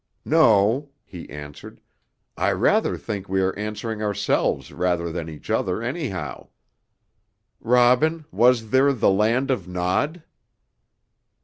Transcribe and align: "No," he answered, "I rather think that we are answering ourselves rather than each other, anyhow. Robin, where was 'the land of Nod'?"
"No," 0.25 0.89
he 1.05 1.29
answered, 1.29 1.79
"I 2.35 2.53
rather 2.53 2.97
think 2.97 3.27
that 3.27 3.31
we 3.31 3.39
are 3.39 3.55
answering 3.55 4.01
ourselves 4.01 4.73
rather 4.73 5.11
than 5.11 5.29
each 5.29 5.51
other, 5.51 5.83
anyhow. 5.83 6.47
Robin, 7.59 8.25
where 8.31 8.49
was 8.49 8.71
'the 8.71 9.11
land 9.11 9.51
of 9.51 9.67
Nod'?" 9.67 10.23